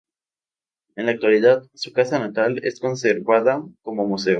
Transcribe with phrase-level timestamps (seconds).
[0.95, 4.29] En la actualidad, su casa natal es conservada como museo.